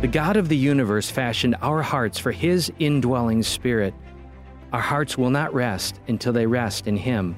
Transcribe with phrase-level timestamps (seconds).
[0.00, 3.92] The God of the universe fashioned our hearts for His indwelling spirit.
[4.72, 7.34] Our hearts will not rest until they rest in Him.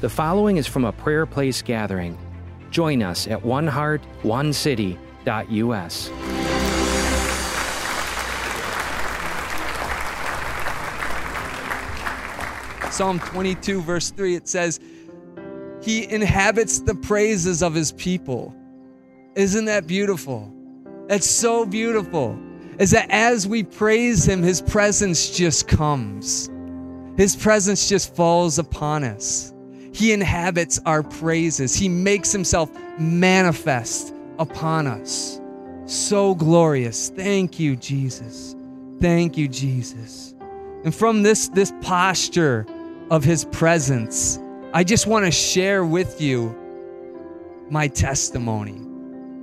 [0.00, 2.18] The following is from a prayer place gathering.
[2.72, 6.10] Join us at oneheartonecity.us.
[12.92, 14.80] Psalm 22, verse 3, it says,
[15.80, 18.52] He inhabits the praises of His people.
[19.36, 20.52] Isn't that beautiful?
[21.10, 22.38] That's so beautiful.
[22.78, 26.48] Is that as we praise Him, His presence just comes.
[27.16, 29.52] His presence just falls upon us.
[29.92, 31.74] He inhabits our praises.
[31.74, 35.40] He makes Himself manifest upon us.
[35.86, 37.10] So glorious.
[37.10, 38.54] Thank you, Jesus.
[39.00, 40.36] Thank you, Jesus.
[40.84, 42.68] And from this, this posture
[43.10, 44.38] of His presence,
[44.72, 46.56] I just want to share with you
[47.68, 48.89] my testimony.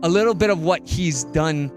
[0.03, 1.71] A little bit of what He's done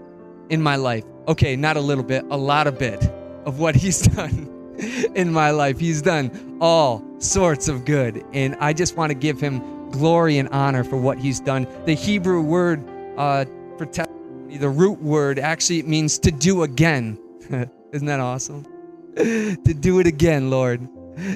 [0.49, 1.03] in my life.
[1.27, 3.03] Okay, not a little bit, a lot of bit
[3.45, 4.75] of what He's done
[5.15, 5.79] in my life.
[5.79, 8.23] He's done all sorts of good.
[8.33, 11.67] And I just want to give Him glory and honor for what He's done.
[11.85, 12.83] The Hebrew word
[13.17, 13.45] uh,
[13.77, 17.19] for testimony, the root word, actually it means to do again.
[17.91, 18.65] Isn't that awesome?
[19.15, 20.87] to do it again, Lord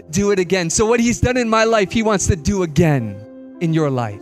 [0.09, 0.69] do it again.
[0.69, 4.21] So, what He's done in my life, He wants to do again in your life.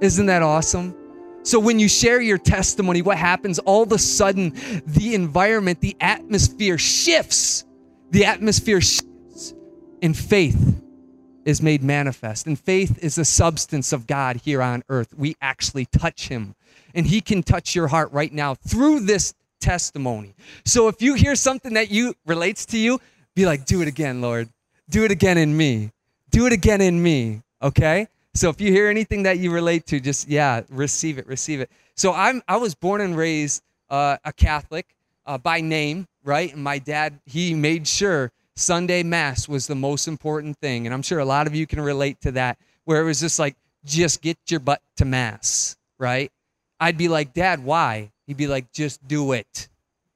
[0.00, 0.94] Isn't that awesome?
[1.42, 3.58] So, when you share your testimony, what happens?
[3.60, 4.52] All of a sudden,
[4.86, 7.64] the environment, the atmosphere shifts.
[8.10, 9.54] The atmosphere shifts,
[10.02, 10.82] and faith
[11.46, 12.46] is made manifest.
[12.46, 15.14] And faith is the substance of God here on earth.
[15.16, 16.54] We actually touch Him,
[16.94, 20.34] and He can touch your heart right now through this testimony.
[20.64, 23.00] So, if you hear something that you relates to you,
[23.34, 24.48] be like, do it again, Lord
[24.92, 25.90] do it again in me.
[26.30, 27.42] Do it again in me.
[27.60, 28.06] Okay?
[28.34, 31.70] So if you hear anything that you relate to, just yeah, receive it, receive it.
[31.94, 34.94] So I'm I was born and raised uh, a Catholic
[35.26, 36.52] uh, by name, right?
[36.52, 41.02] And my dad he made sure Sunday mass was the most important thing, and I'm
[41.02, 44.22] sure a lot of you can relate to that, where it was just like just
[44.22, 46.30] get your butt to mass, right?
[46.80, 48.12] I'd be like, Dad, why?
[48.26, 49.68] He'd be like, just do it,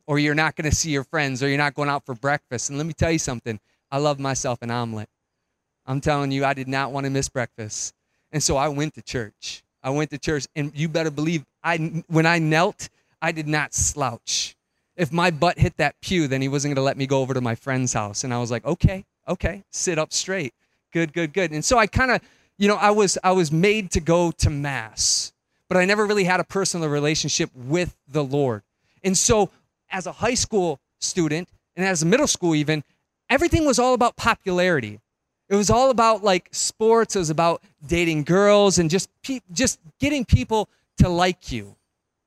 [0.06, 2.70] or you're not going to see your friends, or you're not going out for breakfast.
[2.70, 5.08] And let me tell you something I love myself an omelet.
[5.86, 7.94] I'm telling you, I did not want to miss breakfast.
[8.32, 9.62] And so I went to church.
[9.82, 12.88] I went to church, and you better believe I when I knelt,
[13.22, 14.56] I did not slouch.
[14.96, 17.34] If my butt hit that pew, then he wasn't going to let me go over
[17.34, 18.24] to my friend's house.
[18.24, 20.54] And I was like, okay, okay, sit up straight.
[20.92, 21.52] Good, good, good.
[21.52, 22.20] And so I kind of,
[22.58, 25.32] you know, I was I was made to go to mass,
[25.68, 28.62] but I never really had a personal relationship with the Lord.
[29.04, 29.50] And so
[29.90, 32.82] as a high school student and as a middle school even,
[33.28, 35.00] everything was all about popularity.
[35.48, 37.16] It was all about like sports.
[37.16, 40.68] It was about dating girls and just pe- just getting people
[40.98, 41.76] to like you.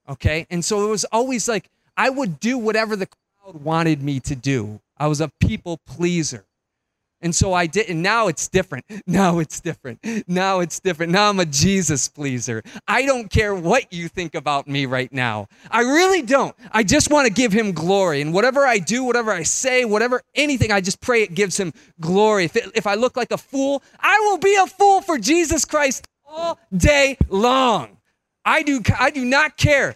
[0.07, 4.19] Okay, and so it was always like I would do whatever the crowd wanted me
[4.21, 4.79] to do.
[4.97, 6.45] I was a people pleaser.
[7.21, 8.85] And so I did, and now it's different.
[9.05, 9.99] Now it's different.
[10.27, 11.11] Now it's different.
[11.11, 12.63] Now I'm a Jesus pleaser.
[12.87, 15.47] I don't care what you think about me right now.
[15.71, 16.55] I really don't.
[16.71, 18.21] I just want to give him glory.
[18.21, 21.73] And whatever I do, whatever I say, whatever anything, I just pray it gives him
[21.99, 22.45] glory.
[22.45, 25.65] If, it, if I look like a fool, I will be a fool for Jesus
[25.65, 27.97] Christ all day long.
[28.45, 29.95] I do, I do not care.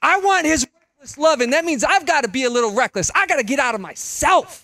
[0.00, 3.10] I want his reckless love, and that means I've got to be a little reckless.
[3.14, 4.63] I got to get out of myself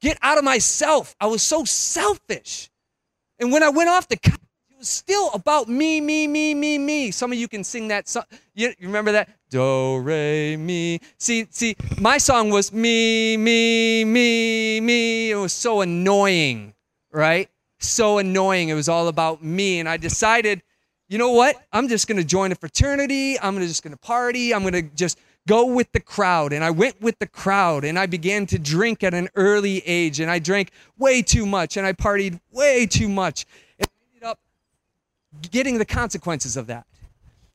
[0.00, 1.14] get out of myself.
[1.20, 2.70] I was so selfish.
[3.38, 4.40] And when I went off to college,
[4.70, 7.10] it was still about me, me, me, me, me.
[7.10, 8.24] Some of you can sing that song.
[8.54, 9.28] You remember that?
[9.50, 11.00] Do, re, mi.
[11.18, 15.30] See, see, my song was me, me, me, me.
[15.30, 16.74] It was so annoying,
[17.12, 17.48] right?
[17.78, 18.68] So annoying.
[18.68, 19.80] It was all about me.
[19.80, 20.62] And I decided,
[21.08, 21.56] you know what?
[21.72, 23.40] I'm just going to join a fraternity.
[23.40, 24.54] I'm just going to party.
[24.54, 26.52] I'm going to just go with the crowd.
[26.52, 30.20] And I went with the crowd and I began to drink at an early age.
[30.20, 33.46] And I drank way too much and I partied way too much.
[33.78, 34.38] And I ended up
[35.50, 36.86] getting the consequences of that.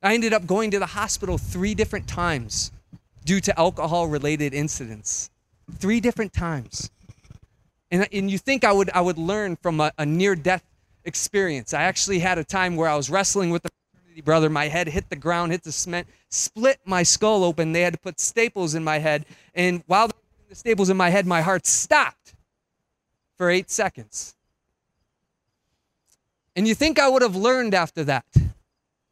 [0.03, 2.71] I ended up going to the hospital three different times
[3.23, 5.31] due to alcohol related incidents.
[5.79, 6.91] Three different times.
[7.89, 10.63] And, and you think I would, I would learn from a, a near death
[11.05, 11.73] experience.
[11.73, 13.65] I actually had a time where I was wrestling with
[14.15, 14.49] the brother.
[14.49, 17.73] My head hit the ground, hit the cement, split my skull open.
[17.73, 19.25] They had to put staples in my head.
[19.53, 22.33] And while the staples in my head, my heart stopped
[23.37, 24.33] for eight seconds.
[26.55, 28.25] And you think I would have learned after that,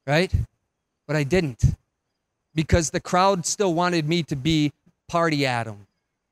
[0.08, 0.34] right?
[1.06, 1.76] But I didn't
[2.56, 4.72] because the crowd still wanted me to be
[5.10, 5.86] party Adam.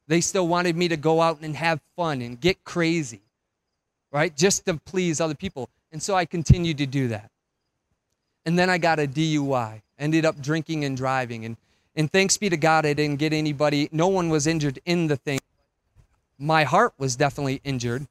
[0.07, 3.21] They still wanted me to go out and have fun and get crazy,
[4.13, 4.35] right?
[4.35, 5.67] Just to please other people.
[5.91, 7.30] And so I continued to do that.
[8.45, 11.45] And then I got a DUI, ended up drinking and driving.
[11.45, 11.57] And,
[11.95, 15.17] And thanks be to God, I didn't get anybody, no one was injured in the
[15.17, 15.39] thing.
[16.39, 18.07] My heart was definitely injured.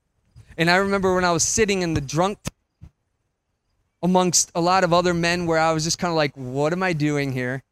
[0.57, 2.39] And I remember when I was sitting in the drunk
[4.03, 6.83] amongst a lot of other men where I was just kind of like, what am
[6.83, 7.63] I doing here?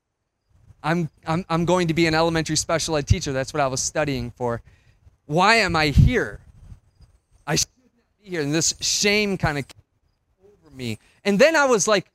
[0.82, 3.32] I'm, I'm, I'm going to be an elementary special ed teacher.
[3.32, 4.62] That's what I was studying for.
[5.26, 6.40] Why am I here?
[7.46, 7.90] I should not
[8.22, 8.42] be here.
[8.42, 9.82] And this shame kind of came
[10.66, 10.98] over me.
[11.24, 12.06] And then I was like,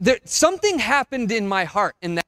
[0.00, 2.26] there, something happened in my heart in that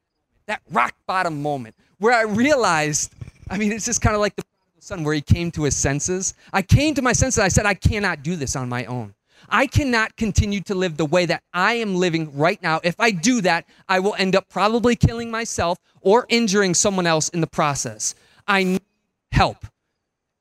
[0.49, 3.13] that rock bottom moment where I realized,
[3.49, 4.43] I mean, it's just kind of like the
[4.79, 6.33] son where he came to his senses.
[6.51, 7.39] I came to my senses.
[7.39, 9.13] I said, I cannot do this on my own.
[9.47, 12.79] I cannot continue to live the way that I am living right now.
[12.83, 17.29] If I do that, I will end up probably killing myself or injuring someone else
[17.29, 18.15] in the process.
[18.47, 18.81] I need
[19.31, 19.65] help.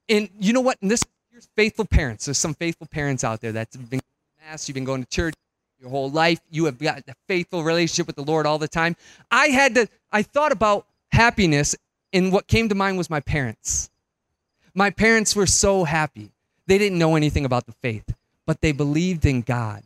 [0.08, 0.78] And you know what?
[0.80, 2.24] And this here's faithful parents.
[2.24, 4.00] There's some faithful parents out there that's been
[4.46, 5.34] mass, you've been going to church
[5.80, 6.40] your whole life.
[6.50, 8.96] You have got a faithful relationship with the Lord all the time.
[9.30, 11.76] I had to, I thought about happiness,
[12.12, 13.90] and what came to mind was my parents.
[14.74, 16.30] My parents were so happy.
[16.66, 18.14] They didn't know anything about the faith,
[18.46, 19.82] but they believed in God.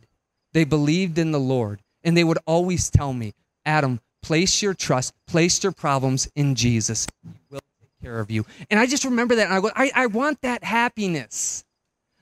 [0.53, 1.81] They believed in the Lord.
[2.03, 3.33] And they would always tell me,
[3.65, 7.07] Adam, place your trust, place your problems in Jesus.
[7.23, 8.45] He will take care of you.
[8.69, 9.45] And I just remember that.
[9.45, 11.63] And I go, I, I want that happiness.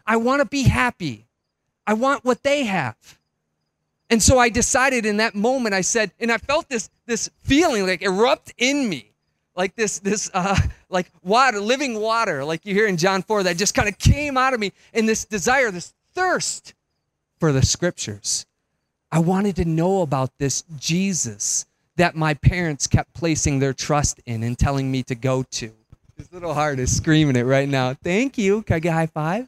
[0.06, 1.27] I want to be happy.
[1.88, 2.95] I want what they have.
[4.11, 7.87] And so I decided in that moment, I said, and I felt this this feeling
[7.87, 9.13] like erupt in me,
[9.55, 10.59] like this this uh,
[10.89, 14.37] like water, living water, like you hear in John four, that just kind of came
[14.37, 16.73] out of me, and this desire, this thirst
[17.39, 18.45] for the scriptures.
[19.13, 21.65] I wanted to know about this Jesus
[21.95, 25.71] that my parents kept placing their trust in and telling me to go to.
[26.17, 27.93] His little heart is screaming it right now.
[27.93, 28.61] Thank you.
[28.63, 29.47] Can I get a high five?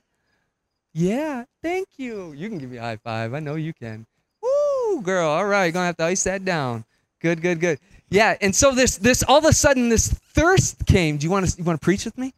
[0.93, 2.31] Yeah, thank you.
[2.31, 3.33] You can give me a high five.
[3.33, 4.05] I know you can
[5.01, 5.29] girl.
[5.29, 6.85] All right, you're gonna have to ice that down.
[7.19, 7.79] Good, good, good.
[8.09, 11.17] Yeah, and so this this all of a sudden this thirst came.
[11.17, 12.33] Do you want to you want to preach with me?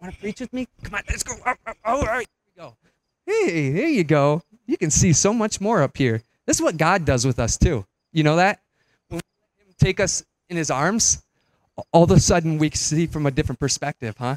[0.00, 0.68] Want to preach with me?
[0.82, 1.34] Come on, let's go.
[1.46, 2.76] Oh, oh, all right, here we go.
[3.26, 4.42] Hey, there you go.
[4.66, 6.22] You can see so much more up here.
[6.46, 7.86] This is what God does with us too.
[8.12, 8.60] You know that?
[9.08, 9.20] When
[9.58, 11.22] we him take us in his arms,
[11.92, 14.36] all of a sudden we see from a different perspective, huh?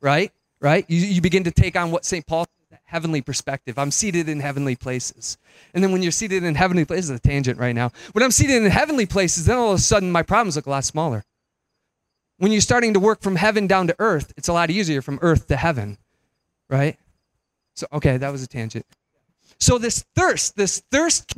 [0.00, 0.32] Right?
[0.60, 0.84] Right?
[0.88, 2.26] You, you begin to take on what St.
[2.26, 2.46] Paul
[2.92, 3.78] heavenly perspective.
[3.78, 5.38] I'm seated in heavenly places.
[5.72, 7.90] And then when you're seated in heavenly places, a tangent right now.
[8.12, 10.70] When I'm seated in heavenly places, then all of a sudden my problems look a
[10.70, 11.24] lot smaller.
[12.36, 15.18] When you're starting to work from heaven down to earth, it's a lot easier from
[15.22, 15.96] earth to heaven,
[16.68, 16.98] right?
[17.74, 18.84] So, okay, that was a tangent.
[19.58, 21.32] So this thirst, this thirst,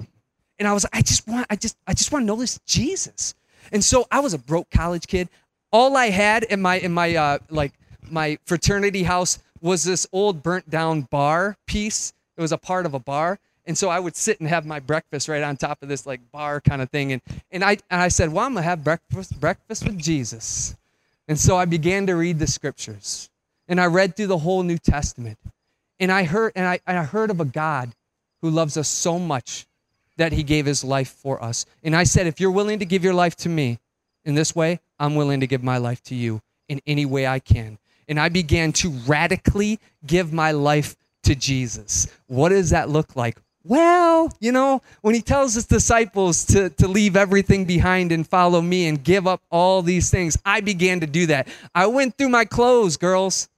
[0.58, 3.36] and I was, I just want, I just, I just want to know this Jesus.
[3.70, 5.28] And so I was a broke college kid.
[5.70, 7.74] All I had in my, in my, uh, like
[8.10, 12.12] my fraternity house was this old burnt down bar piece.
[12.36, 13.38] It was a part of a bar.
[13.66, 16.20] And so I would sit and have my breakfast right on top of this like
[16.32, 17.12] bar kind of thing.
[17.12, 20.76] And, and, I, and I said, well, I'm going to have breakfast, breakfast with Jesus.
[21.28, 23.30] And so I began to read the scriptures.
[23.66, 25.38] And I read through the whole New Testament.
[25.98, 27.94] And I heard, and I, and I heard of a God
[28.42, 29.66] who loves us so much
[30.18, 31.64] that he gave his life for us.
[31.82, 33.78] And I said, if you're willing to give your life to me
[34.26, 37.38] in this way, I'm willing to give my life to you in any way I
[37.38, 37.78] can
[38.08, 42.08] and I began to radically give my life to Jesus.
[42.26, 43.38] What does that look like?
[43.66, 48.60] Well, you know, when he tells his disciples to, to leave everything behind and follow
[48.60, 51.48] me and give up all these things, I began to do that.
[51.74, 53.48] I went through my clothes, girls.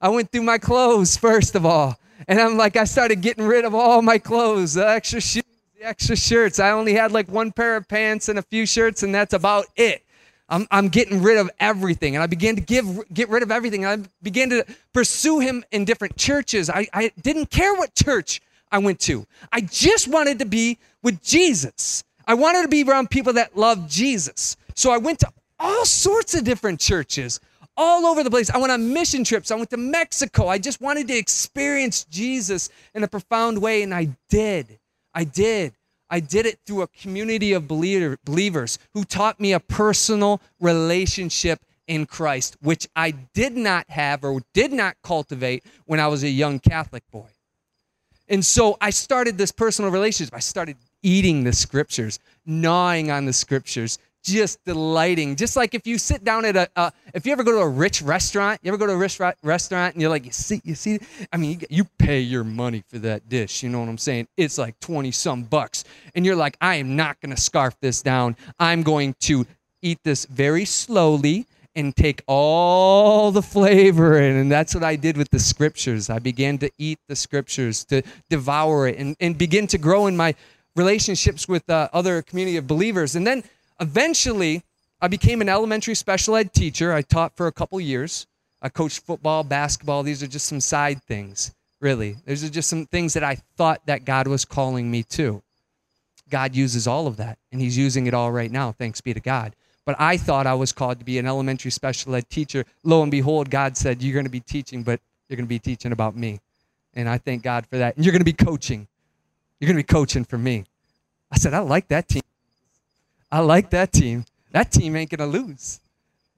[0.00, 1.98] I went through my clothes first of all.
[2.28, 5.42] And I'm like, I started getting rid of all my clothes, the extra shoes,
[5.76, 6.60] the extra shirts.
[6.60, 9.66] I only had like one pair of pants and a few shirts, and that's about
[9.74, 10.04] it.
[10.50, 12.16] I'm, I'm getting rid of everything.
[12.16, 13.86] And I began to give, get rid of everything.
[13.86, 16.68] I began to pursue him in different churches.
[16.68, 19.26] I, I didn't care what church I went to.
[19.52, 22.04] I just wanted to be with Jesus.
[22.26, 24.56] I wanted to be around people that loved Jesus.
[24.74, 27.40] So I went to all sorts of different churches
[27.76, 28.50] all over the place.
[28.50, 29.50] I went on mission trips.
[29.50, 30.48] I went to Mexico.
[30.48, 34.78] I just wanted to experience Jesus in a profound way, and I did.
[35.14, 35.72] I did.
[36.10, 42.06] I did it through a community of believers who taught me a personal relationship in
[42.06, 46.58] Christ, which I did not have or did not cultivate when I was a young
[46.58, 47.26] Catholic boy.
[48.28, 50.34] And so I started this personal relationship.
[50.34, 55.36] I started eating the scriptures, gnawing on the scriptures, just delighting.
[55.36, 57.68] Just like if you sit down at a, uh, if you ever go to a
[57.68, 60.74] rich restaurant, you ever go to a rich restaurant and you're like, you see, you
[60.74, 60.98] see,
[61.32, 63.62] I mean, you, you pay your money for that dish.
[63.62, 64.28] You know what I'm saying?
[64.36, 65.84] It's like 20 some bucks.
[66.14, 68.36] And you're like, I am not going to scarf this down.
[68.58, 69.46] I'm going to
[69.82, 74.36] eat this very slowly and take all the flavor in.
[74.36, 76.10] And that's what I did with the scriptures.
[76.10, 80.16] I began to eat the scriptures, to devour it, and, and begin to grow in
[80.16, 80.34] my
[80.76, 83.16] relationships with uh, other community of believers.
[83.16, 83.44] And then
[83.80, 84.62] eventually,
[85.00, 86.92] I became an elementary special ed teacher.
[86.92, 88.26] I taught for a couple years.
[88.62, 90.02] I coached football, basketball.
[90.02, 92.16] These are just some side things, really.
[92.26, 95.42] These are just some things that I thought that God was calling me to.
[96.28, 99.20] God uses all of that, and He's using it all right now, thanks be to
[99.20, 99.54] God.
[99.86, 102.64] But I thought I was called to be an elementary special ed teacher.
[102.84, 105.58] Lo and behold, God said, You're going to be teaching, but you're going to be
[105.58, 106.40] teaching about me.
[106.94, 107.96] And I thank God for that.
[107.96, 108.86] And you're going to be coaching.
[109.58, 110.64] You're going to be coaching for me.
[111.32, 112.22] I said, I like that team.
[113.30, 114.24] I like that team.
[114.52, 115.80] That team ain't going to lose.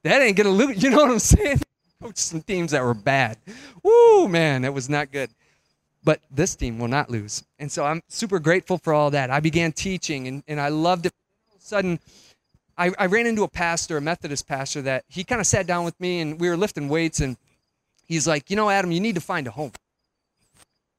[0.02, 0.82] That ain't going to lose.
[0.82, 1.60] You know what I'm saying?
[2.02, 3.38] Coached some teams that were bad.
[3.82, 5.30] Woo, man, that was not good.
[6.04, 7.44] But this team will not lose.
[7.58, 9.30] And so I'm super grateful for all that.
[9.30, 11.12] I began teaching and, and I loved it.
[11.48, 12.00] All of a sudden,
[12.76, 15.84] I, I ran into a pastor, a Methodist pastor, that he kind of sat down
[15.84, 17.20] with me and we were lifting weights.
[17.20, 17.36] And
[18.04, 19.72] he's like, You know, Adam, you need to find a home.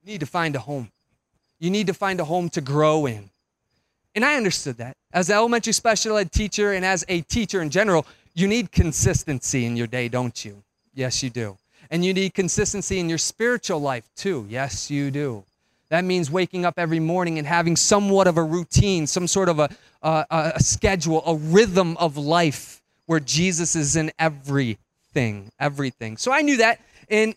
[0.04, 0.90] You need to find a home.
[1.60, 3.30] You need to find a home to grow in.
[4.16, 4.96] And I understood that.
[5.13, 9.65] As an elementary special ed teacher and as a teacher in general, you need consistency
[9.65, 10.63] in your day, don't you?
[10.96, 11.55] Yes, you do.
[11.91, 14.48] And you need consistency in your spiritual life too.
[14.50, 15.43] Yes, you do.
[15.89, 19.60] That means waking up every morning and having somewhat of a routine, some sort of
[19.60, 19.70] a,
[20.01, 26.17] a, a schedule, a rhythm of life where Jesus is in everything, everything.
[26.17, 27.36] So I knew that, and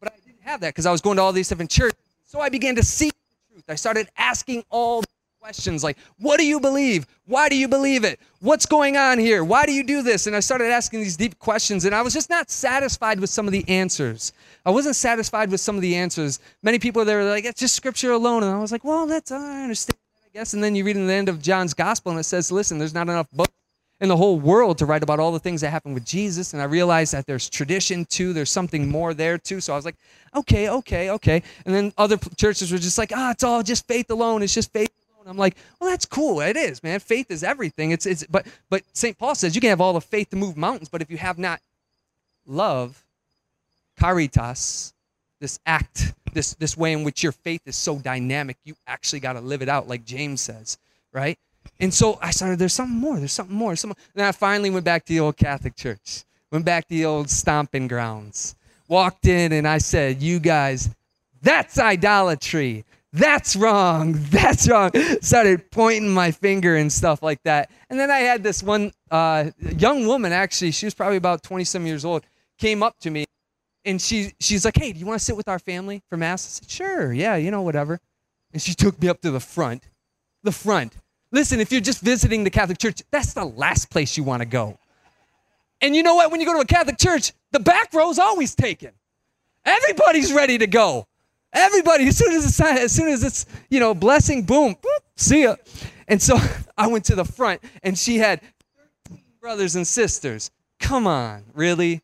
[0.00, 2.00] but I didn't have that because I was going to all these different churches.
[2.24, 3.64] So I began to seek the truth.
[3.68, 5.04] I started asking all
[5.42, 7.04] questions like, What do you believe?
[7.26, 8.20] Why do you believe it?
[8.38, 9.42] What's going on here?
[9.42, 10.28] Why do you do this?
[10.28, 13.46] And I started asking these deep questions, and I was just not satisfied with some
[13.46, 14.32] of the answers.
[14.64, 16.38] I wasn't satisfied with some of the answers.
[16.62, 18.44] Many people there were like, It's just scripture alone.
[18.44, 20.54] And I was like, Well, that's, I understand, I guess.
[20.54, 22.94] And then you read in the end of John's gospel, and it says, Listen, there's
[22.94, 23.52] not enough books
[24.00, 26.52] in the whole world to write about all the things that happened with Jesus.
[26.52, 29.60] And I realized that there's tradition too, there's something more there too.
[29.60, 29.96] So I was like,
[30.36, 31.42] okay, okay, okay.
[31.66, 34.42] And then other churches were just like, ah, it's all just faith alone.
[34.42, 34.90] It's just faith
[35.22, 36.40] and I'm like, well, that's cool.
[36.40, 37.00] It is, man.
[37.00, 37.90] Faith is everything.
[37.90, 39.16] It's it's but but St.
[39.18, 41.38] Paul says you can have all the faith to move mountains, but if you have
[41.38, 41.60] not
[42.46, 43.04] love,
[43.98, 44.92] caritas,
[45.40, 49.34] this act, this this way in which your faith is so dynamic, you actually got
[49.34, 50.78] to live it out, like James says,
[51.12, 51.38] right?
[51.80, 52.58] And so I started.
[52.58, 53.18] There's something more.
[53.18, 53.76] There's something more.
[53.76, 54.00] Something.
[54.14, 56.24] Then I finally went back to the old Catholic Church.
[56.50, 58.54] Went back to the old stomping grounds.
[58.88, 60.90] Walked in and I said, "You guys,
[61.40, 64.90] that's idolatry." That's wrong, that's wrong.
[65.20, 67.70] Started pointing my finger and stuff like that.
[67.90, 71.64] And then I had this one uh, young woman, actually, she was probably about 20
[71.64, 72.24] some years old,
[72.58, 73.24] came up to me
[73.84, 76.46] and she, she's like, hey, do you want to sit with our family for Mass?
[76.46, 77.98] I said, sure, yeah, you know, whatever.
[78.52, 79.88] And she took me up to the front.
[80.42, 80.94] The front.
[81.32, 84.46] Listen, if you're just visiting the Catholic Church, that's the last place you want to
[84.46, 84.78] go.
[85.80, 86.30] And you know what?
[86.30, 88.92] When you go to a Catholic church, the back row is always taken.
[89.64, 91.06] Everybody's ready to go.
[91.52, 94.76] Everybody, as soon as it's as soon as it's you know blessing, boom,
[95.16, 95.56] see ya.
[96.08, 96.38] And so
[96.78, 98.40] I went to the front, and she had
[99.08, 100.50] 13 brothers and sisters.
[100.78, 102.02] Come on, really?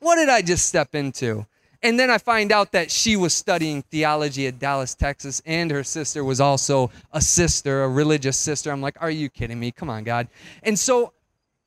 [0.00, 1.46] What did I just step into?
[1.82, 5.84] And then I find out that she was studying theology at Dallas, Texas, and her
[5.84, 8.72] sister was also a sister, a religious sister.
[8.72, 9.70] I'm like, are you kidding me?
[9.70, 10.26] Come on, God.
[10.64, 11.12] And so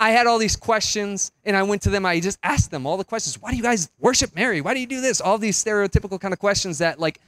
[0.02, 2.08] I had all these questions and I went to them.
[2.08, 3.40] I just asked them all the questions.
[3.40, 4.60] Why do you guys worship Mary?
[4.60, 5.22] Why do you do this?
[5.22, 7.22] All these stereotypical kind of questions that like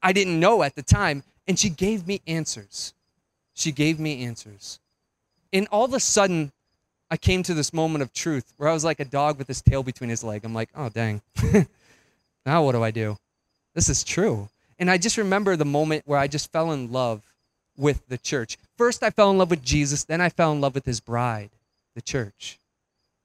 [0.00, 1.24] I didn't know at the time.
[1.48, 2.94] And she gave me answers.
[3.52, 4.78] She gave me answers.
[5.52, 6.52] And all of a sudden,
[7.10, 9.60] I came to this moment of truth where I was like a dog with his
[9.60, 10.44] tail between his leg.
[10.44, 11.20] I'm like, oh, dang.
[12.46, 13.18] now what do I do?
[13.74, 14.48] This is true.
[14.78, 17.22] And I just remember the moment where I just fell in love
[17.76, 18.56] with the church.
[18.78, 21.50] First, I fell in love with Jesus, then I fell in love with his bride
[21.94, 22.58] the church,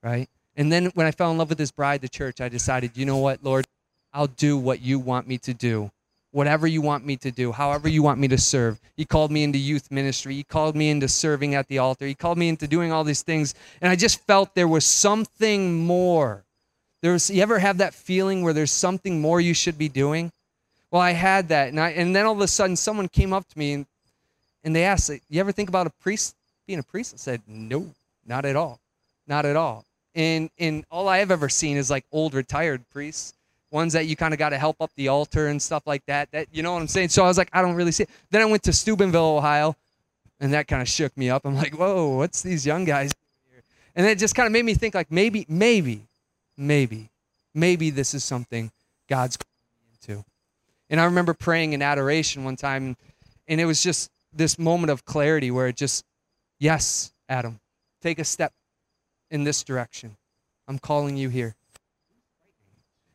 [0.03, 0.29] right?
[0.55, 3.05] And then when I fell in love with his bride, the church, I decided, you
[3.05, 3.65] know what, Lord,
[4.13, 5.91] I'll do what you want me to do.
[6.31, 8.79] Whatever you want me to do, however you want me to serve.
[8.95, 10.35] He called me into youth ministry.
[10.35, 12.05] He called me into serving at the altar.
[12.05, 13.55] He called me into doing all these things.
[13.81, 16.43] And I just felt there was something more.
[17.01, 20.31] There was, you ever have that feeling where there's something more you should be doing?
[20.91, 21.69] Well, I had that.
[21.69, 23.85] And, I, and then all of a sudden, someone came up to me and,
[24.63, 26.35] and they asked, You ever think about a priest
[26.67, 27.13] being a priest?
[27.13, 27.89] I said, No.
[28.29, 28.79] Not at all.
[29.27, 29.85] Not at all.
[30.15, 33.33] And and all I have ever seen is like old retired priests,
[33.71, 36.31] ones that you kind of got to help up the altar and stuff like that.
[36.31, 37.09] That you know what I'm saying?
[37.09, 38.09] So I was like, I don't really see it.
[38.29, 39.75] Then I went to Steubenville, Ohio,
[40.39, 41.45] and that kind of shook me up.
[41.45, 43.11] I'm like, whoa, what's these young guys
[43.51, 43.63] here?
[43.95, 46.07] And it just kind of made me think like maybe, maybe,
[46.55, 47.09] maybe,
[47.53, 48.71] maybe this is something
[49.07, 50.25] God's calling me into.
[50.89, 52.95] And I remember praying in adoration one time,
[53.47, 56.05] and it was just this moment of clarity where it just,
[56.59, 57.59] yes, Adam,
[58.01, 58.53] take a step
[59.29, 60.17] in this direction.
[60.67, 61.55] I'm calling you here.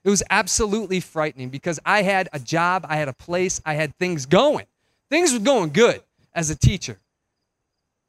[0.05, 3.97] It was absolutely frightening because I had a job, I had a place, I had
[3.97, 4.67] things going.
[5.09, 6.03] Things were going good
[6.35, 6.99] as a teacher.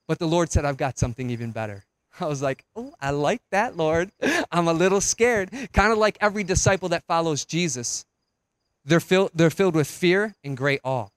[0.08, 1.86] But the Lord said, I've got something even better.
[2.20, 4.12] I was like, oh, I like that, Lord.
[4.52, 5.52] I'm a little scared.
[5.72, 8.06] Kind of like every disciple that follows Jesus.
[8.84, 11.08] They're filled, they're filled with fear and great awe.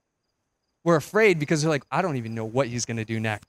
[0.84, 3.47] We're afraid because they're like, I don't even know what he's going to do next.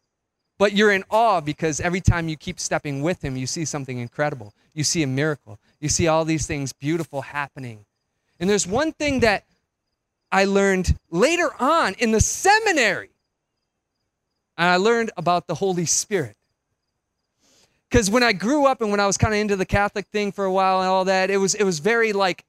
[0.59, 3.97] But you're in awe because every time you keep stepping with him, you see something
[3.97, 4.53] incredible.
[4.73, 5.57] You see a miracle.
[5.79, 7.85] You see all these things beautiful happening.
[8.39, 9.45] And there's one thing that
[10.31, 13.09] I learned later on in the seminary.
[14.57, 16.35] And I learned about the Holy Spirit.
[17.89, 20.33] Because when I grew up and when I was kind of into the Catholic thing
[20.33, 22.43] for a while and all that, it was it was very like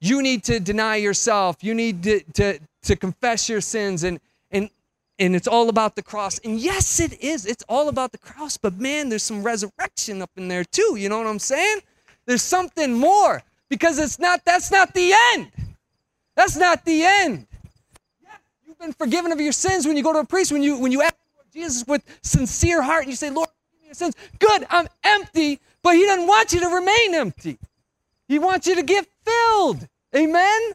[0.00, 1.56] you need to deny yourself.
[1.62, 4.20] You need to, to, to confess your sins and
[5.18, 6.38] and it's all about the cross.
[6.40, 7.44] And yes, it is.
[7.46, 10.96] It's all about the cross, but man, there's some resurrection up in there too.
[10.96, 11.80] You know what I'm saying?
[12.26, 15.50] There's something more because it's not that's not the end.
[16.36, 17.46] That's not the end.
[18.66, 20.92] You've been forgiven of your sins when you go to a priest, when you when
[20.92, 21.14] you ask
[21.52, 24.14] Jesus with sincere heart and you say, Lord, forgive me your sins.
[24.38, 27.58] Good, I'm empty, but he doesn't want you to remain empty.
[28.28, 29.88] He wants you to get filled.
[30.14, 30.72] Amen?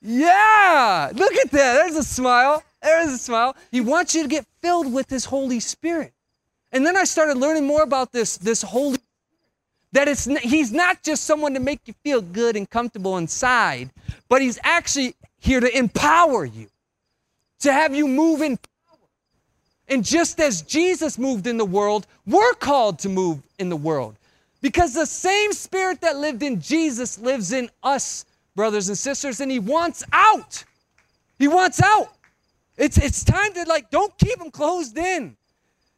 [0.00, 1.12] Yeah.
[1.14, 1.74] Look at that.
[1.74, 2.64] There's a smile.
[2.82, 3.56] There's a smile.
[3.70, 6.12] He wants you to get filled with his Holy Spirit.
[6.72, 8.98] And then I started learning more about this, this Holy
[9.92, 13.90] that it's he's not just someone to make you feel good and comfortable inside,
[14.28, 16.66] but he's actually here to empower you,
[17.60, 18.98] to have you move in power.
[19.88, 24.16] And just as Jesus moved in the world, we're called to move in the world.
[24.60, 29.50] Because the same spirit that lived in Jesus lives in us, brothers and sisters, and
[29.50, 30.64] he wants out.
[31.38, 32.12] He wants out.
[32.76, 35.36] It's, it's time to like, don't keep them closed in.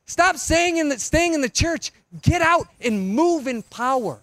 [0.06, 1.92] Stop staying in, the, staying in the church.
[2.22, 4.20] Get out and move in power.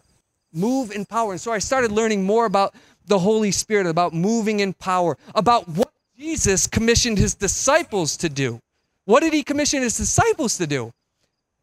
[0.53, 1.33] Move in power.
[1.33, 2.73] And so I started learning more about
[3.07, 8.59] the Holy Spirit, about moving in power, about what Jesus commissioned his disciples to do.
[9.03, 10.91] What did he commission his disciples to do?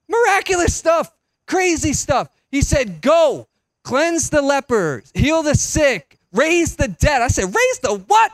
[0.09, 1.11] Miraculous stuff,
[1.47, 2.29] crazy stuff.
[2.51, 3.49] He said, Go,
[3.83, 7.23] cleanse the lepers, heal the sick, raise the dead.
[7.23, 8.31] I said, Raise the what?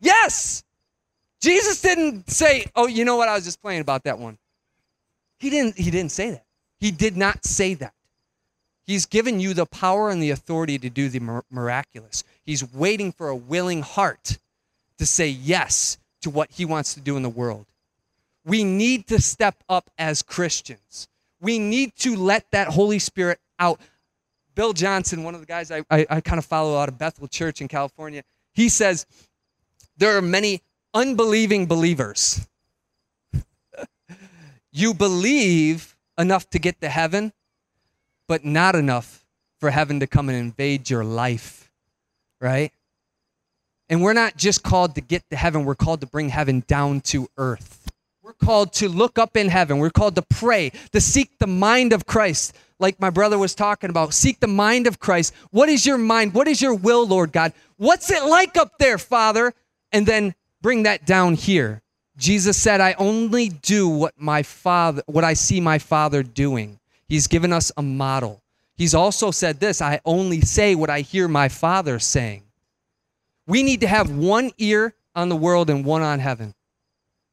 [0.00, 0.62] Yes,
[1.40, 3.28] Jesus didn't say, "Oh, you know what?
[3.28, 4.38] I was just playing about that one."
[5.38, 6.44] He didn't he didn't say that.
[6.80, 7.94] He did not say that.
[8.86, 12.24] He's given you the power and the authority to do the miraculous.
[12.44, 14.38] He's waiting for a willing heart
[14.96, 17.66] to say yes to what he wants to do in the world.
[18.44, 21.06] We need to step up as Christians.
[21.40, 23.78] We need to let that Holy Spirit out.
[24.54, 27.28] Bill Johnson, one of the guys I, I, I kind of follow out of Bethel
[27.28, 28.22] Church in California,
[28.54, 29.06] he says
[29.98, 30.62] there are many
[30.98, 32.46] unbelieving believers.
[34.72, 37.32] you believe enough to get to heaven,
[38.26, 39.24] but not enough
[39.60, 41.70] for heaven to come and invade your life,
[42.40, 42.72] right?
[43.88, 47.00] And we're not just called to get to heaven, we're called to bring heaven down
[47.12, 47.92] to earth.
[48.22, 49.78] We're called to look up in heaven.
[49.78, 53.88] We're called to pray, to seek the mind of Christ, like my brother was talking
[53.88, 54.12] about.
[54.12, 55.32] Seek the mind of Christ.
[55.50, 56.34] What is your mind?
[56.34, 57.52] What is your will, Lord God?
[57.76, 59.54] What's it like up there, Father?
[59.92, 61.82] And then bring that down here.
[62.16, 66.78] Jesus said, I only do what my father, what I see my father doing.
[67.08, 68.40] He's given us a model.
[68.76, 72.42] He's also said this, I only say what I hear my father saying.
[73.46, 76.54] We need to have one ear on the world and one on heaven.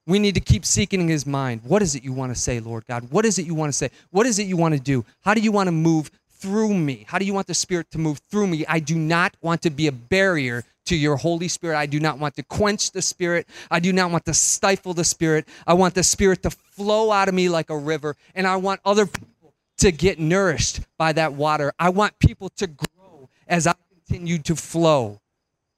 [0.07, 1.61] We need to keep seeking his mind.
[1.63, 3.11] What is it you want to say, Lord God?
[3.11, 3.89] What is it you want to say?
[4.11, 5.03] What is it you want to do?
[5.21, 7.05] How do you want to move through me?
[7.07, 8.65] How do you want the Spirit to move through me?
[8.67, 11.77] I do not want to be a barrier to your Holy Spirit.
[11.77, 13.47] I do not want to quench the Spirit.
[13.69, 15.47] I do not want to stifle the Spirit.
[15.67, 18.81] I want the Spirit to flow out of me like a river, and I want
[18.85, 21.73] other people to get nourished by that water.
[21.77, 23.73] I want people to grow as I
[24.07, 25.19] continue to flow.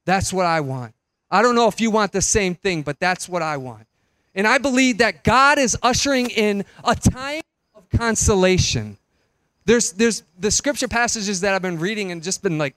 [0.05, 0.93] That's what I want.
[1.29, 3.87] I don't know if you want the same thing, but that's what I want.
[4.33, 7.41] And I believe that God is ushering in a time
[7.75, 8.97] of consolation.
[9.65, 12.75] There's, there's the scripture passages that I've been reading and just been like,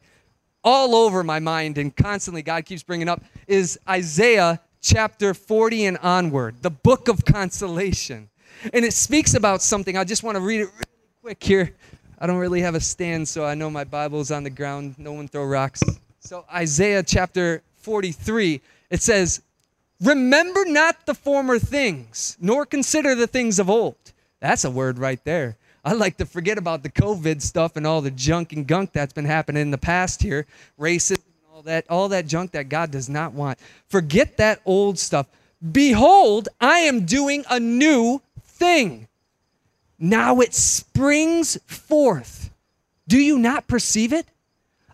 [0.62, 5.98] all over my mind and constantly God keeps bringing up is Isaiah chapter 40 and
[5.98, 8.28] onward, the book of consolation.
[8.72, 9.96] And it speaks about something.
[9.96, 11.74] I just want to read it really quick here.
[12.18, 14.96] I don't really have a stand, so I know my Bible's on the ground.
[14.98, 15.82] No one throw rocks.
[16.18, 19.40] So, Isaiah chapter 43, it says,
[20.02, 23.96] Remember not the former things, nor consider the things of old.
[24.40, 25.56] That's a word right there.
[25.84, 29.12] I like to forget about the COVID stuff and all the junk and gunk that's
[29.12, 30.46] been happening in the past here,
[30.78, 33.58] racism and all that, all that junk that God does not want.
[33.88, 35.26] Forget that old stuff.
[35.72, 39.08] Behold, I am doing a new thing.
[39.98, 42.50] Now it springs forth.
[43.08, 44.26] Do you not perceive it?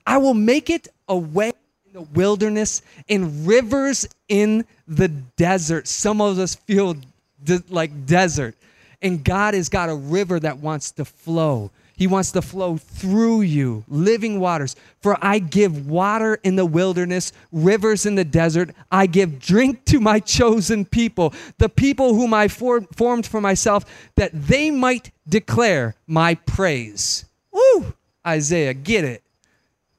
[0.06, 1.52] I will make it a way
[1.86, 5.88] in the wilderness and rivers in the desert.
[5.88, 6.96] Some of us feel
[7.42, 8.54] de- like desert
[9.02, 11.70] And God has got a river that wants to flow.
[11.96, 14.76] He wants to flow through you, living waters.
[15.00, 18.70] For I give water in the wilderness, rivers in the desert.
[18.92, 23.86] I give drink to my chosen people, the people whom I for- formed for myself,
[24.16, 27.24] that they might declare my praise.
[27.50, 27.94] Woo!
[28.26, 29.22] Isaiah, get it.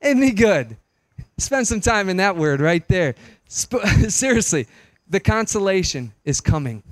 [0.02, 0.78] Isn't he good?
[1.40, 3.16] Spend some time in that word right there.
[3.50, 4.68] Sp- seriously,
[5.10, 6.84] the consolation is coming,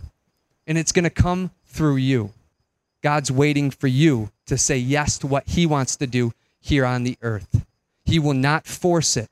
[0.66, 2.32] and it's going to come through you.
[3.04, 7.04] God's waiting for you to say yes to what He wants to do here on
[7.04, 7.66] the earth.
[8.06, 9.30] He will not force it.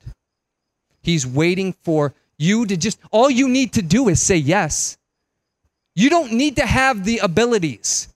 [1.02, 4.98] He's waiting for you to just, all you need to do is say yes.
[5.96, 8.10] You don't need to have the abilities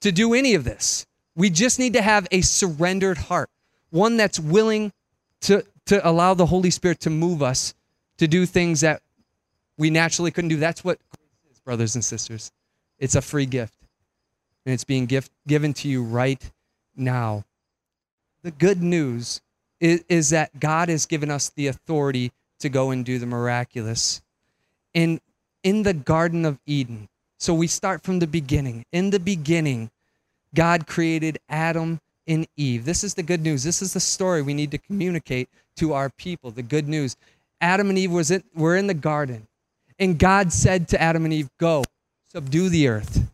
[0.00, 1.06] to do any of this.
[1.34, 3.50] We just need to have a surrendered heart,
[3.90, 4.92] one that's willing
[5.42, 7.74] to, to allow the Holy Spirit to move us
[8.18, 9.02] to do things that
[9.78, 10.56] we naturally couldn't do.
[10.56, 10.98] That's what
[11.64, 12.50] brothers and sisters.
[13.00, 13.78] It's a free gift,
[14.64, 16.50] and it's being gift, given to you right
[16.94, 17.44] now.
[18.42, 19.40] The good news
[19.80, 24.20] is, is that God has given us the authority to go and do the miraculous.
[24.92, 25.20] In,
[25.62, 27.08] in the Garden of Eden,
[27.38, 28.84] so we start from the beginning.
[28.92, 29.90] In the beginning,
[30.54, 32.84] God created Adam and Eve.
[32.84, 33.64] This is the good news.
[33.64, 36.50] This is the story we need to communicate to our people.
[36.50, 37.16] The good news.
[37.62, 39.46] Adam and Eve was in, were in the garden,
[39.98, 41.84] and God said to Adam and Eve, "Go,
[42.32, 43.28] subdue the earth,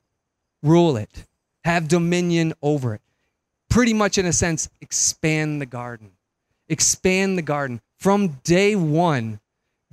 [0.62, 1.24] rule it,
[1.64, 3.00] have dominion over it."
[3.68, 6.12] Pretty much, in a sense, expand the garden.
[6.68, 7.80] Expand the garden.
[7.98, 9.40] From day one,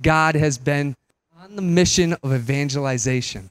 [0.00, 0.96] God has been
[1.38, 3.50] on the mission of evangelization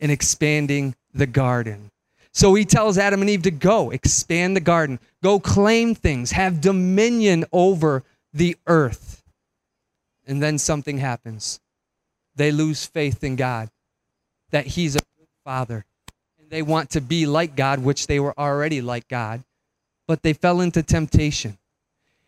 [0.00, 1.90] and expanding the garden.
[2.32, 6.60] So he tells Adam and Eve to go, expand the garden, go claim things, have
[6.60, 9.22] dominion over the earth.
[10.26, 11.60] And then something happens.
[12.36, 13.70] They lose faith in God,
[14.50, 15.84] that he's a good father.
[16.38, 19.42] And they want to be like God, which they were already like God,
[20.06, 21.58] but they fell into temptation.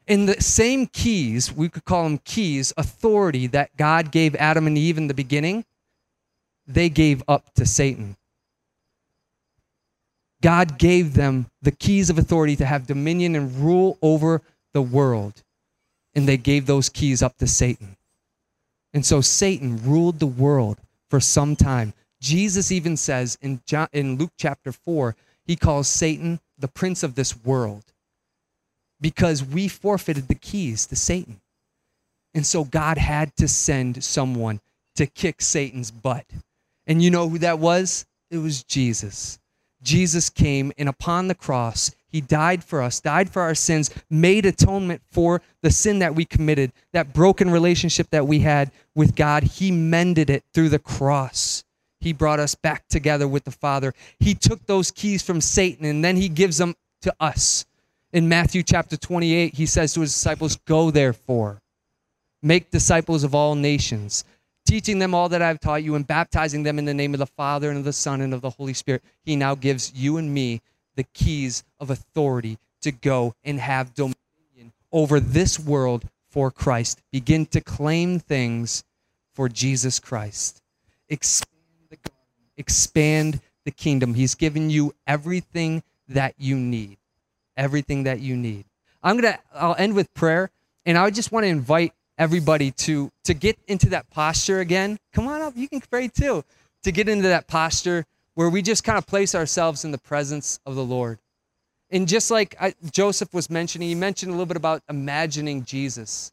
[0.06, 4.76] In the same keys, we could call them keys, authority that God gave Adam and
[4.76, 5.64] Eve in the beginning,
[6.66, 8.16] they gave up to Satan.
[10.40, 15.42] God gave them the keys of authority to have dominion and rule over the world.
[16.14, 17.96] And they gave those keys up to Satan.
[18.92, 21.94] And so Satan ruled the world for some time.
[22.22, 27.16] Jesus even says in, John, in Luke chapter 4, he calls Satan the prince of
[27.16, 27.82] this world
[29.00, 31.40] because we forfeited the keys to Satan.
[32.32, 34.60] And so God had to send someone
[34.94, 36.24] to kick Satan's butt.
[36.86, 38.06] And you know who that was?
[38.30, 39.40] It was Jesus.
[39.82, 44.46] Jesus came and upon the cross, he died for us, died for our sins, made
[44.46, 49.42] atonement for the sin that we committed, that broken relationship that we had with God.
[49.42, 51.64] He mended it through the cross.
[52.02, 53.94] He brought us back together with the Father.
[54.18, 57.64] He took those keys from Satan and then he gives them to us.
[58.12, 61.62] In Matthew chapter 28, he says to his disciples, Go therefore,
[62.42, 64.24] make disciples of all nations
[64.64, 67.26] teaching them all that I've taught you and baptizing them in the name of the
[67.26, 70.32] Father and of the Son and of the Holy Spirit, He now gives you and
[70.32, 70.60] me
[70.94, 77.00] the keys of authority to go and have dominion over this world for Christ.
[77.10, 78.84] Begin to claim things
[79.34, 80.60] for Jesus Christ.
[82.56, 84.14] Expand the kingdom.
[84.14, 86.98] He's given you everything that you need.
[87.56, 88.64] Everything that you need.
[89.02, 90.50] I'm gonna I'll end with prayer,
[90.86, 94.98] and I just want to invite everybody to to get into that posture again.
[95.12, 96.44] Come on up, you can pray too.
[96.84, 100.58] To get into that posture where we just kind of place ourselves in the presence
[100.64, 101.18] of the Lord.
[101.90, 106.32] And just like I, Joseph was mentioning, he mentioned a little bit about imagining Jesus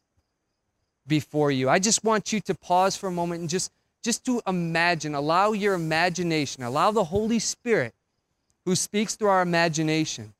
[1.06, 1.68] before you.
[1.68, 3.70] I just want you to pause for a moment and just
[4.02, 7.94] just to imagine, allow your imagination, allow the Holy Spirit
[8.64, 10.32] who speaks through our imagination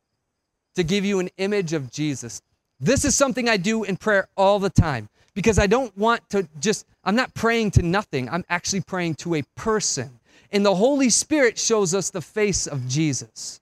[0.75, 2.43] to give you an image of Jesus.
[2.79, 6.49] This is something I do in prayer all the time because I don't want to
[6.61, 8.29] just, I'm not praying to nothing.
[8.29, 10.11] I'm actually praying to a person.
[10.53, 13.61] And the Holy Spirit shows us the face of Jesus.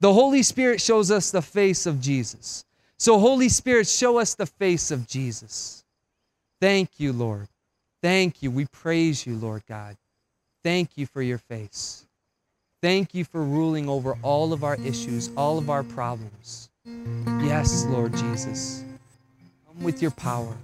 [0.00, 2.64] The Holy Spirit shows us the face of Jesus.
[2.98, 5.84] So, Holy Spirit, show us the face of Jesus.
[6.60, 7.48] Thank you, Lord.
[8.02, 8.50] Thank you.
[8.50, 9.96] We praise you, Lord God.
[10.64, 12.06] Thank you for your face.
[12.82, 16.70] Thank you for ruling over all of our issues, all of our problems.
[17.42, 18.84] Yes, Lord Jesus
[19.66, 20.56] Come with your power.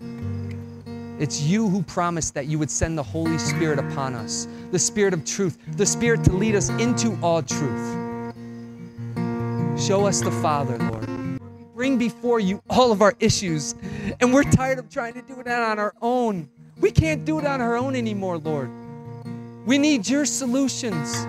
[1.21, 5.15] It's you who promised that you would send the Holy Spirit upon us, the Spirit
[5.15, 8.03] of truth, the Spirit to lead us into all truth.
[9.79, 11.41] Show us the Father, Lord.
[11.75, 13.75] Bring before you all of our issues,
[14.21, 16.49] and we're tired of trying to do it on our own.
[16.81, 18.71] We can't do it on our own anymore, Lord.
[19.67, 21.27] We need your solutions.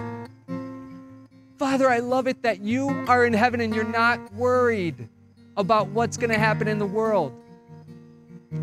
[1.57, 5.07] Father, I love it that you are in heaven and you're not worried
[5.55, 7.33] about what's going to happen in the world.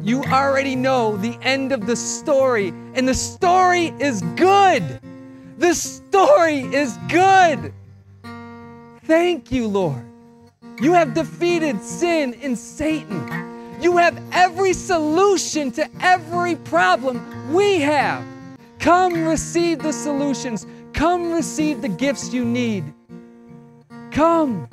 [0.03, 5.01] You already know the end of the story, and the story is good.
[5.59, 7.73] The story is good.
[9.05, 10.05] Thank you, Lord.
[10.81, 13.52] You have defeated sin and Satan.
[13.83, 18.25] You have every solution to every problem we have.
[18.79, 20.69] Come receive the solutions.
[20.93, 22.85] Come receive the gifts you need.
[24.13, 24.69] Come.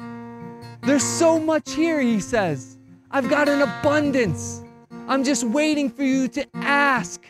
[0.84, 2.78] There's so much here, he says.
[3.10, 4.64] I've got an abundance.
[5.08, 7.24] I'm just waiting for you to ask.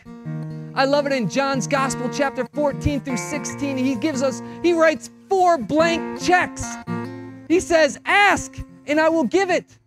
[0.74, 3.78] I love it in John's Gospel, chapter 14 through 16.
[3.78, 6.62] He gives us, he writes four blank checks.
[7.48, 9.78] He says, Ask, and I will give it.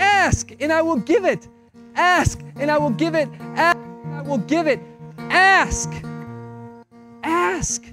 [0.00, 1.46] Ask, and I will give it.
[1.94, 3.28] Ask, and I will give it.
[3.54, 4.80] Ask, and I will give it.
[5.18, 5.92] Ask.
[7.22, 7.84] Ask.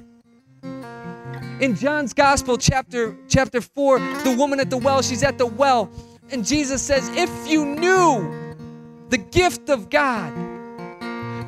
[1.60, 5.90] In John's Gospel, chapter, chapter 4, the woman at the well, she's at the well,
[6.32, 8.56] and Jesus says, If you knew
[9.10, 10.34] the gift of God,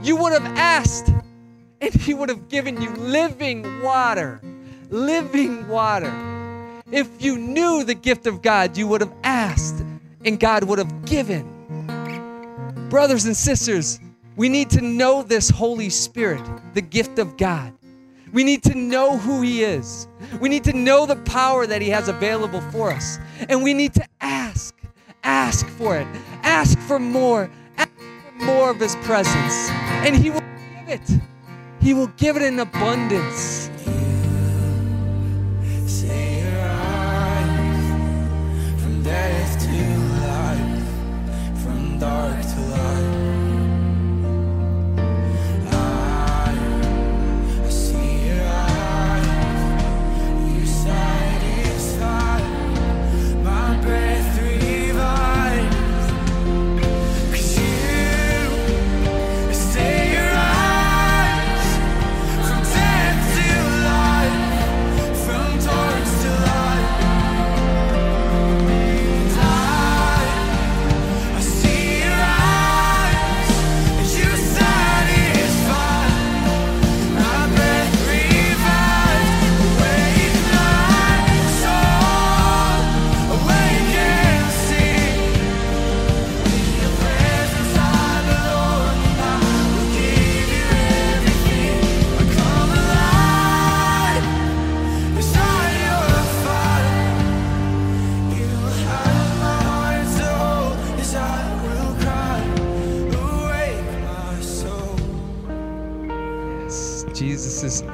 [0.04, 1.10] you would have asked,
[1.80, 4.42] and He would have given you living water.
[4.90, 6.12] Living water.
[6.92, 9.84] If you knew the gift of God, you would have asked,
[10.26, 11.46] and God would have given.
[12.90, 14.00] Brothers and sisters,
[14.36, 16.42] we need to know this Holy Spirit,
[16.74, 17.74] the gift of God.
[18.32, 20.08] We need to know who He is.
[20.40, 23.18] We need to know the power that He has available for us.
[23.48, 24.76] And we need to ask,
[25.24, 26.08] ask for it,
[26.44, 29.70] ask for more, ask for more of His presence.
[30.06, 31.22] And He will give it.
[31.82, 33.69] He will give it in abundance.
[42.00, 42.39] Dark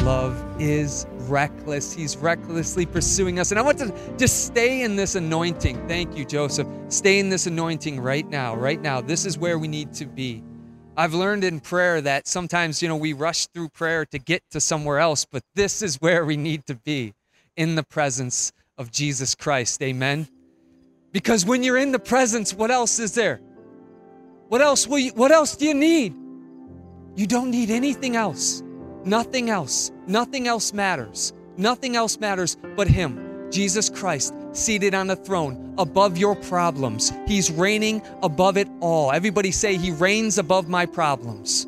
[0.05, 1.91] love is reckless.
[1.91, 3.49] He's recklessly pursuing us.
[3.49, 5.87] And I want to just stay in this anointing.
[5.87, 6.67] Thank you, Joseph.
[6.89, 9.01] Stay in this anointing right now, right now.
[9.01, 10.43] This is where we need to be.
[10.95, 14.61] I've learned in prayer that sometimes, you know, we rush through prayer to get to
[14.61, 17.15] somewhere else, but this is where we need to be
[17.57, 19.81] in the presence of Jesus Christ.
[19.81, 20.27] Amen.
[21.13, 23.41] Because when you're in the presence, what else is there?
[24.49, 26.13] What else will you, what else do you need?
[27.15, 28.61] You don't need anything else.
[29.05, 29.91] Nothing else.
[30.07, 31.31] Nothing else matters.
[31.57, 37.13] Nothing else matters but Him, Jesus Christ, seated on the throne above your problems.
[37.27, 39.11] He's reigning above it all.
[39.11, 41.67] Everybody say, He reigns above my problems.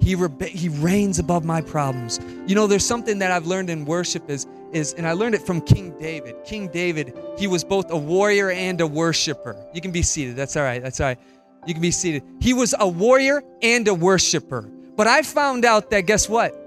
[0.00, 2.20] He, re- he reigns above my problems.
[2.46, 5.46] You know, there's something that I've learned in worship is, is, and I learned it
[5.46, 6.34] from King David.
[6.44, 9.56] King David, he was both a warrior and a worshiper.
[9.72, 10.36] You can be seated.
[10.36, 10.82] That's all right.
[10.82, 11.18] That's all right.
[11.66, 12.22] You can be seated.
[12.40, 14.68] He was a warrior and a worshiper.
[14.96, 16.60] But I found out that guess what?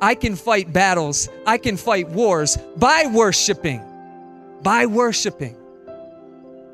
[0.00, 3.82] I can fight battles, I can fight wars by worshiping.
[4.62, 5.56] By worshiping.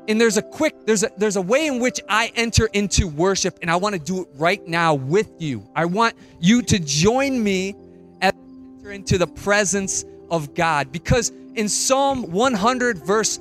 [0.07, 3.59] And there's a quick, there's a there's a way in which I enter into worship,
[3.61, 5.65] and I want to do it right now with you.
[5.75, 7.75] I want you to join me
[8.21, 10.91] as I enter into the presence of God.
[10.91, 13.39] Because in Psalm 100, verse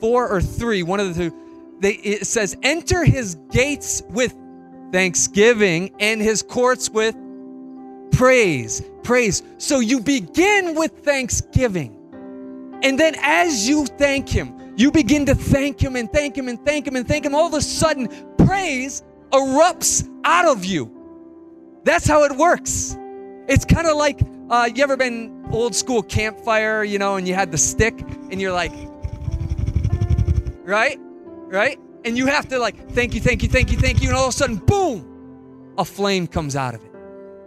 [0.00, 1.36] 4 or 3, one of the two,
[1.80, 4.34] they, it says, enter his gates with
[4.92, 7.16] thanksgiving and his courts with
[8.12, 8.82] praise.
[9.02, 9.42] Praise.
[9.58, 11.92] So you begin with thanksgiving.
[12.82, 16.64] And then as you thank him, you begin to thank him and thank him and
[16.64, 17.34] thank him and thank him.
[17.34, 20.90] All of a sudden, praise erupts out of you.
[21.84, 22.96] That's how it works.
[23.48, 24.20] It's kind of like
[24.50, 27.98] uh, you ever been old school campfire, you know, and you had the stick
[28.30, 28.72] and you're like,
[30.64, 30.98] right?
[31.48, 31.78] Right?
[32.06, 34.08] And you have to like, thank you, thank you, thank you, thank you.
[34.08, 36.92] And all of a sudden, boom, a flame comes out of it.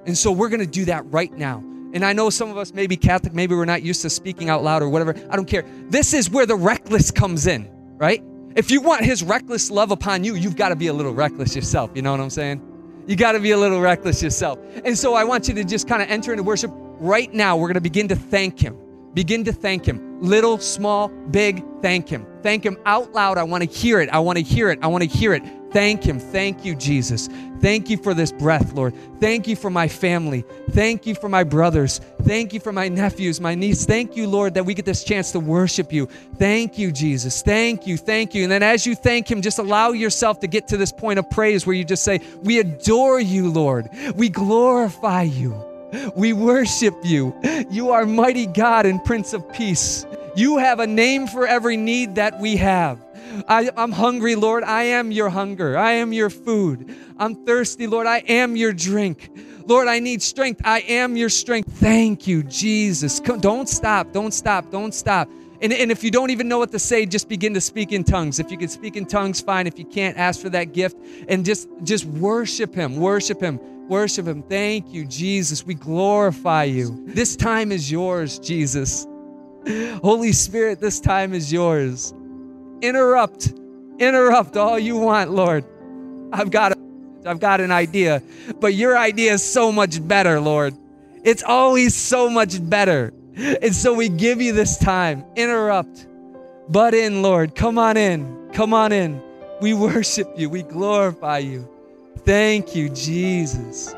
[0.06, 1.64] And so we're going to do that right now.
[1.94, 4.50] And I know some of us may be Catholic, maybe we're not used to speaking
[4.50, 5.16] out loud or whatever.
[5.30, 5.64] I don't care.
[5.88, 8.22] This is where the reckless comes in, right?
[8.56, 11.56] If you want his reckless love upon you, you've got to be a little reckless
[11.56, 11.92] yourself.
[11.96, 12.62] You know what I'm saying?
[13.08, 14.60] You got to be a little reckless yourself.
[14.84, 17.56] And so I want you to just kind of enter into worship right now.
[17.56, 18.78] We're going to begin to thank him.
[19.14, 20.09] Begin to thank him.
[20.20, 22.26] Little, small, big, thank him.
[22.42, 23.38] Thank him out loud.
[23.38, 24.10] I want to hear it.
[24.10, 24.80] I want to hear it.
[24.82, 25.44] I want to hear it.
[25.72, 26.20] Thank him.
[26.20, 27.30] Thank you, Jesus.
[27.62, 28.96] Thank you for this breath, Lord.
[29.20, 30.44] Thank you for my family.
[30.72, 32.00] Thank you for my brothers.
[32.24, 33.86] Thank you for my nephews, my niece.
[33.86, 36.08] Thank you, Lord, that we get this chance to worship you.
[36.38, 37.42] Thank you, Jesus.
[37.42, 37.98] Thank you.
[37.98, 38.44] Thank you.
[38.44, 41.30] And then as you thank him, just allow yourself to get to this point of
[41.30, 43.90] praise where you just say, We adore you, Lord.
[44.16, 45.69] We glorify you.
[46.16, 47.36] We worship you.
[47.70, 50.06] You are mighty God and Prince of Peace.
[50.36, 53.04] You have a name for every need that we have.
[53.48, 54.64] I, am hungry, Lord.
[54.64, 55.78] I am your hunger.
[55.78, 56.96] I am your food.
[57.18, 58.08] I'm thirsty, Lord.
[58.08, 59.30] I am your drink.
[59.66, 60.62] Lord, I need strength.
[60.64, 61.72] I am your strength.
[61.74, 63.20] Thank you, Jesus.
[63.20, 64.12] Come, don't stop.
[64.12, 64.72] Don't stop.
[64.72, 65.30] Don't stop.
[65.62, 68.04] And, and if you don't even know what to say, just begin to speak in
[68.04, 68.40] tongues.
[68.40, 69.68] If you can speak in tongues, fine.
[69.68, 70.98] If you can't, ask for that gift
[71.28, 72.98] and just just worship Him.
[72.98, 73.60] Worship Him.
[73.90, 74.44] Worship Him.
[74.44, 75.66] Thank you, Jesus.
[75.66, 77.04] We glorify you.
[77.08, 79.08] This time is yours, Jesus.
[80.04, 82.14] Holy Spirit, this time is yours.
[82.82, 83.52] Interrupt.
[83.98, 85.66] Interrupt all you want, Lord.
[86.32, 86.78] I've got a,
[87.26, 88.22] I've got an idea,
[88.60, 90.76] but your idea is so much better, Lord.
[91.24, 93.12] It's always so much better.
[93.36, 95.26] And so we give you this time.
[95.36, 96.08] Interrupt.
[96.70, 97.56] Butt in, Lord.
[97.56, 98.50] Come on in.
[98.54, 99.22] Come on in.
[99.62, 100.50] We worship you.
[100.50, 101.68] We glorify you.
[102.30, 103.96] Thank you, Jesus.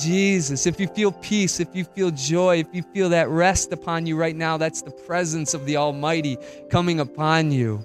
[0.00, 0.68] Jesus.
[0.68, 4.16] If you feel peace, if you feel joy, if you feel that rest upon you
[4.16, 6.38] right now, that's the presence of the Almighty
[6.70, 7.84] coming upon you.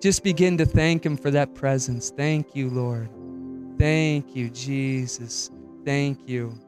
[0.00, 2.08] Just begin to thank Him for that presence.
[2.08, 3.10] Thank you, Lord.
[3.78, 5.50] Thank you, Jesus.
[5.84, 6.58] Thank you.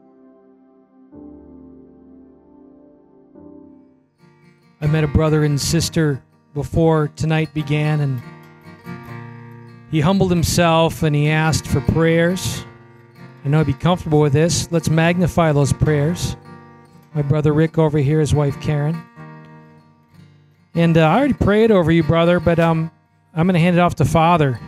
[4.79, 6.21] I met a brother and sister
[6.53, 8.21] before tonight began, and
[9.91, 12.65] he humbled himself and he asked for prayers.
[13.43, 14.71] I know I'd be comfortable with this.
[14.71, 16.35] Let's magnify those prayers.
[17.13, 19.01] My brother Rick over here, his wife Karen.
[20.75, 22.91] And uh, I already prayed over you, brother, but um,
[23.33, 24.59] I'm going to hand it off to Father.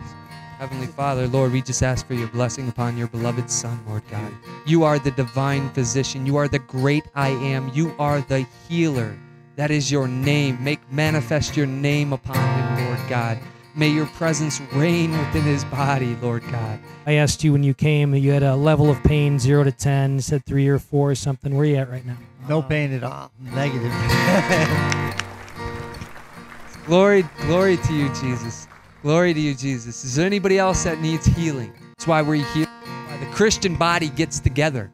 [0.58, 4.32] Heavenly Father, Lord, we just ask for your blessing upon your beloved Son, Lord God.
[4.66, 6.24] You are the divine physician.
[6.24, 7.70] You are the great I am.
[7.74, 9.18] You are the healer.
[9.56, 10.62] That is your name.
[10.62, 13.38] Make manifest your name upon him, Lord God.
[13.74, 16.78] May your presence reign within his body, Lord God.
[17.06, 20.16] I asked you when you came, you had a level of pain, zero to 10.
[20.16, 21.54] You said three or four or something.
[21.54, 22.18] Where are you at right now?
[22.48, 23.32] No pain at all.
[23.40, 23.90] Negative.
[26.86, 28.66] Glory, glory to you, Jesus.
[29.02, 30.04] Glory to you, Jesus.
[30.04, 31.72] Is there anybody else that needs healing?
[31.96, 32.66] That's why we're here.
[32.66, 34.90] Why the Christian body gets together,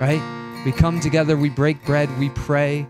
[0.00, 0.20] right?
[0.66, 2.88] We come together, we break bread, we pray.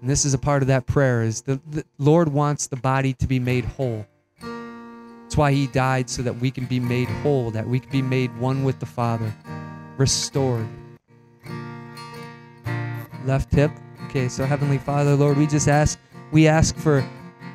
[0.00, 3.14] And this is a part of that prayer is the, the Lord wants the body
[3.14, 4.04] to be made whole.
[5.26, 8.00] That's why he died so that we can be made whole, that we can be
[8.00, 9.34] made one with the Father,
[9.96, 10.68] restored.
[13.24, 13.72] Left hip.
[14.04, 15.98] Okay, so Heavenly Father, Lord, we just ask,
[16.30, 17.04] we ask for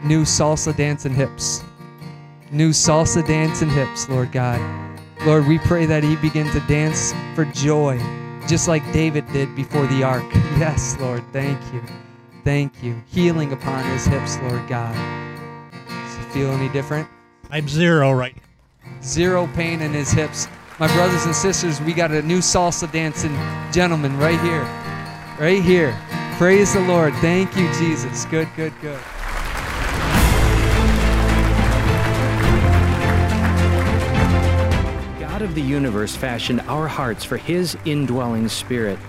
[0.03, 1.63] new salsa dancing hips.
[2.51, 4.59] New salsa dancing hips, Lord God.
[5.25, 7.97] Lord, we pray that he begin to dance for joy,
[8.49, 10.25] just like David did before the ark.
[10.59, 11.81] Yes, Lord, thank you.
[12.43, 13.01] Thank you.
[13.07, 14.93] Healing upon his hips, Lord God.
[15.87, 17.07] Does he feel any different?
[17.51, 18.35] I'm zero right
[19.03, 20.47] Zero pain in his hips.
[20.79, 23.35] My brothers and sisters, we got a new salsa dancing
[23.71, 24.61] gentleman right here.
[25.39, 25.99] Right here.
[26.37, 27.13] Praise the Lord.
[27.15, 28.25] Thank you, Jesus.
[28.25, 28.99] Good, good, good.
[35.19, 38.99] God of the universe fashioned our hearts for His indwelling spirit.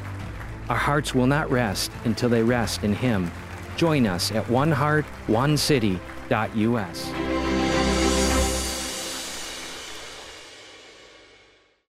[0.68, 3.30] Our hearts will not rest until they rest in Him.
[3.76, 7.31] Join us at oneheartonecity.us.